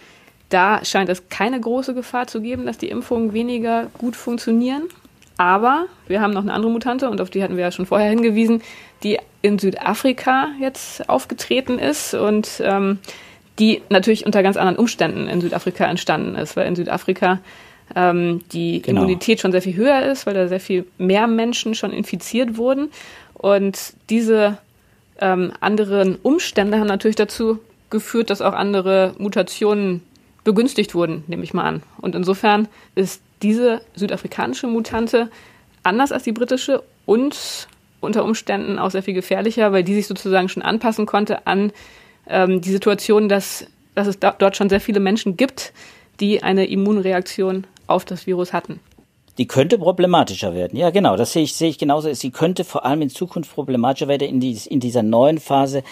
[0.50, 4.84] da scheint es keine große Gefahr zu geben, dass die Impfungen weniger gut funktionieren.
[5.38, 8.10] Aber wir haben noch eine andere Mutante und auf die hatten wir ja schon vorher
[8.10, 8.62] hingewiesen,
[9.02, 13.00] die in Südafrika jetzt aufgetreten ist und ähm,
[13.62, 17.40] die natürlich unter ganz anderen Umständen in Südafrika entstanden ist, weil in Südafrika
[17.96, 19.02] ähm, die genau.
[19.02, 22.90] Immunität schon sehr viel höher ist, weil da sehr viel mehr Menschen schon infiziert wurden.
[23.34, 24.58] Und diese
[25.20, 27.60] ähm, anderen Umstände haben natürlich dazu
[27.92, 30.02] geführt, dass auch andere Mutationen
[30.44, 31.84] begünstigt wurden, nehme ich mal an.
[32.00, 35.30] Und insofern ist diese südafrikanische Mutante
[35.84, 37.68] anders als die britische und
[38.00, 41.72] unter Umständen auch sehr viel gefährlicher, weil die sich sozusagen schon anpassen konnte an
[42.32, 43.66] ähm, die Situation, dass,
[43.96, 45.74] dass es da, dort schon sehr viele Menschen gibt,
[46.20, 48.80] die eine Immunreaktion auf das Virus hatten.
[49.38, 50.78] Die könnte problematischer werden.
[50.78, 52.14] Ja, genau, das sehe ich, sehe ich genauso.
[52.14, 55.84] Sie könnte vor allem in Zukunft problematischer werden in, dies, in dieser neuen Phase,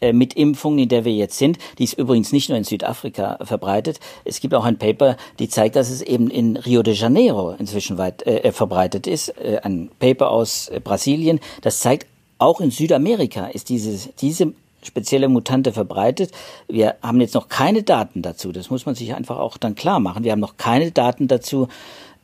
[0.00, 1.58] äh, mit Impfungen, in der wir jetzt sind.
[1.78, 3.98] Die ist übrigens nicht nur in Südafrika verbreitet.
[4.24, 7.96] Es gibt auch ein Paper, die zeigt, dass es eben in Rio de Janeiro inzwischen
[7.96, 9.30] weit äh, verbreitet ist.
[9.38, 11.40] Äh, ein Paper aus äh, Brasilien.
[11.62, 12.06] Das zeigt,
[12.38, 14.52] auch in Südamerika ist diese, diese
[14.86, 16.32] spezielle Mutante verbreitet.
[16.68, 18.52] Wir haben jetzt noch keine Daten dazu.
[18.52, 20.24] Das muss man sich einfach auch dann klar machen.
[20.24, 21.68] Wir haben noch keine Daten dazu,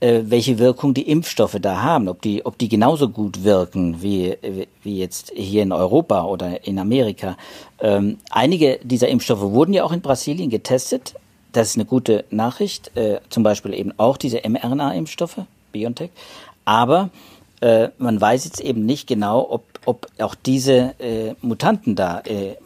[0.03, 4.37] äh, welche Wirkung die Impfstoffe da haben, ob die, ob die genauso gut wirken wie,
[4.83, 7.37] wie jetzt hier in Europa oder in Amerika.
[7.81, 11.15] Ähm, einige dieser Impfstoffe wurden ja auch in Brasilien getestet.
[11.53, 12.91] Das ist eine gute Nachricht.
[12.97, 16.11] Äh, zum Beispiel eben auch diese mRNA-Impfstoffe, BioNTech.
[16.65, 17.11] Aber
[17.61, 22.57] äh, man weiß jetzt eben nicht genau, ob, ob auch diese äh, Mutanten da äh,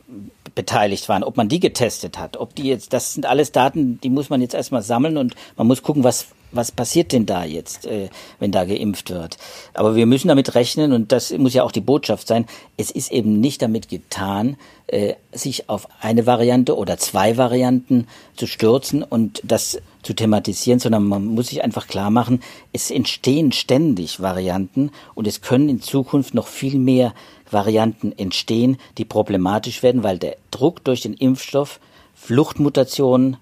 [0.56, 4.08] beteiligt waren, ob man die getestet hat, ob die jetzt, das sind alles Daten, die
[4.08, 7.86] muss man jetzt erstmal sammeln und man muss gucken, was, was passiert denn da jetzt,
[7.86, 9.36] äh, wenn da geimpft wird.
[9.74, 13.12] Aber wir müssen damit rechnen, und das muss ja auch die Botschaft sein, es ist
[13.12, 19.42] eben nicht damit getan, äh, sich auf eine Variante oder zwei Varianten zu stürzen und
[19.44, 22.40] das zu thematisieren, sondern man muss sich einfach klar machen,
[22.72, 27.12] es entstehen ständig Varianten und es können in Zukunft noch viel mehr
[27.50, 31.80] Varianten entstehen, die problematisch werden, weil der Druck durch den Impfstoff
[32.14, 33.36] Fluchtmutationen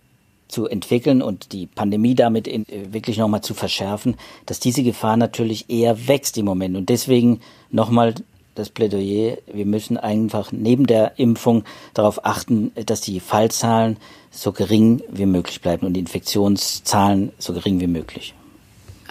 [0.49, 5.19] zu entwickeln und die Pandemie damit in, äh, wirklich nochmal zu verschärfen, dass diese Gefahr
[5.19, 6.77] natürlich eher wächst im Moment.
[6.77, 8.15] Und deswegen nochmal
[8.55, 13.97] das Plädoyer, wir müssen einfach neben der Impfung darauf achten, dass die Fallzahlen
[14.31, 18.35] so gering wie möglich bleiben und die Infektionszahlen so gering wie möglich.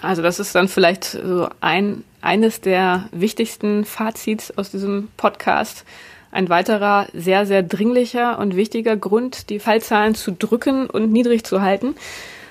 [0.00, 5.84] Also das ist dann vielleicht so ein, eines der wichtigsten Fazits aus diesem Podcast,
[6.30, 11.62] ein weiterer sehr, sehr dringlicher und wichtiger Grund, die Fallzahlen zu drücken und niedrig zu
[11.62, 11.94] halten.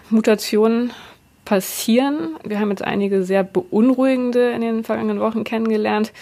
[0.09, 0.91] Mutationen
[1.45, 2.37] passieren.
[2.43, 6.13] Wir haben jetzt einige sehr beunruhigende in den vergangenen Wochen kennengelernt.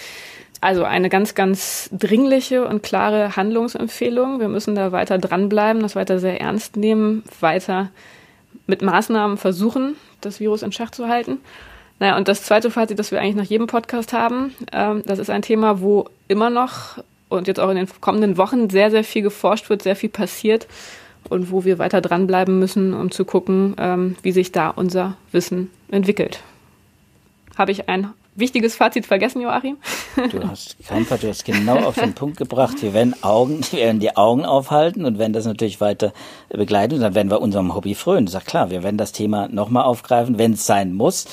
[0.62, 4.40] Also eine ganz, ganz dringliche und klare Handlungsempfehlung.
[4.40, 7.90] Wir müssen da weiter dranbleiben, das weiter sehr ernst nehmen, weiter
[8.68, 11.40] mit Maßnahmen versuchen, das Virus in Schach zu halten.
[12.00, 15.32] Naja, und das zweite Fazit, das wir eigentlich nach jedem Podcast haben, ähm, das ist
[15.32, 19.24] ein Thema, wo immer noch und jetzt auch in den kommenden Wochen sehr, sehr viel
[19.24, 20.68] geforscht wird, sehr viel passiert
[21.30, 25.72] und wo wir weiter dranbleiben müssen, um zu gucken, ähm, wie sich da unser Wissen
[25.90, 26.42] entwickelt.
[27.58, 29.78] Habe ich ein wichtiges Fazit vergessen, Joachim?
[30.30, 32.82] Du hast Fazit, du hast genau auf den Punkt gebracht.
[32.82, 36.12] Wir werden Augen, wir werden die Augen aufhalten und werden das natürlich weiter
[36.50, 36.96] begleiten.
[36.96, 38.28] Und dann werden wir unserem Hobby frönen.
[38.28, 41.28] Sag klar, wir werden das Thema nochmal aufgreifen, wenn es sein muss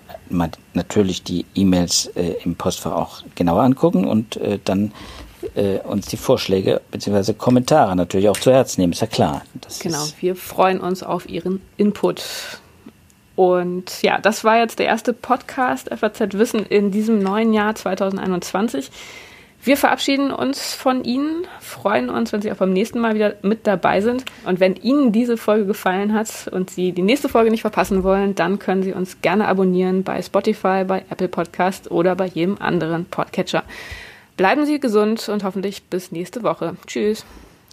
[0.74, 4.92] natürlich die E-Mails äh, im Postfach auch genauer angucken und äh, dann
[5.54, 7.34] äh, uns die Vorschläge bzw.
[7.34, 9.42] Kommentare natürlich auch zu Herzen nehmen, ist ja klar.
[9.60, 12.22] Das genau, wir freuen uns auf Ihren Input.
[13.34, 18.90] Und ja, das war jetzt der erste Podcast FAZ Wissen in diesem neuen Jahr 2021.
[19.64, 23.64] Wir verabschieden uns von Ihnen, freuen uns, wenn Sie auch beim nächsten Mal wieder mit
[23.64, 24.24] dabei sind.
[24.44, 28.34] Und wenn Ihnen diese Folge gefallen hat und Sie die nächste Folge nicht verpassen wollen,
[28.34, 33.04] dann können Sie uns gerne abonnieren bei Spotify, bei Apple Podcast oder bei jedem anderen
[33.04, 33.62] Podcatcher.
[34.36, 36.74] Bleiben Sie gesund und hoffentlich bis nächste Woche.
[36.88, 37.24] Tschüss.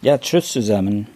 [0.04, 1.08] Ja, tschüss zusammen.